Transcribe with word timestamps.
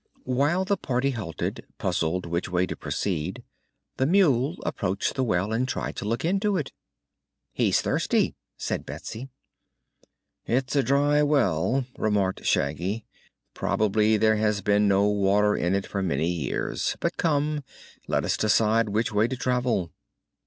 While 0.25 0.65
the 0.65 0.77
party 0.77 1.11
halted, 1.11 1.63
puzzled 1.77 2.25
which 2.25 2.49
way 2.49 2.65
to 2.65 2.75
proceed, 2.75 3.43
the 3.97 4.07
mule 4.07 4.55
approached 4.65 5.13
the 5.13 5.23
well 5.23 5.53
and 5.53 5.67
tried 5.67 5.95
to 5.97 6.05
look 6.05 6.25
into 6.25 6.57
it. 6.57 6.71
"He's 7.53 7.81
thirsty," 7.83 8.33
said 8.57 8.83
Betsy. 8.87 9.29
"It's 10.47 10.75
a 10.75 10.81
dry 10.81 11.21
well," 11.21 11.85
remarked 11.99 12.45
Shaggy. 12.45 13.05
"Probably 13.53 14.17
there 14.17 14.37
has 14.37 14.61
been 14.61 14.87
no 14.87 15.03
water 15.07 15.55
in 15.55 15.75
it 15.75 15.85
for 15.85 16.01
many 16.01 16.31
years. 16.31 16.97
But, 16.99 17.17
come; 17.17 17.63
let 18.07 18.25
us 18.25 18.37
decide 18.37 18.89
which 18.89 19.11
way 19.11 19.27
to 19.27 19.37
travel." 19.37 19.91